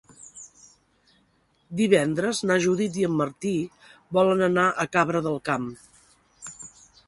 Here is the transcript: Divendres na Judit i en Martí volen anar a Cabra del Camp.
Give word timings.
Divendres 1.81 2.41
na 2.51 2.57
Judit 2.65 2.99
i 3.03 3.07
en 3.09 3.19
Martí 3.21 3.53
volen 4.19 4.43
anar 4.51 4.67
a 4.69 4.89
Cabra 4.99 5.25
del 5.29 5.41
Camp. 5.51 5.73